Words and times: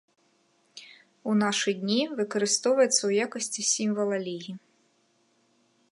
У 1.31 1.35
нашы 1.41 1.69
дні 1.83 1.99
выкарыстоўваецца 2.21 2.97
ў 3.09 3.29
якасці 3.29 3.61
сімвала 3.75 4.17
лігі. 4.27 4.53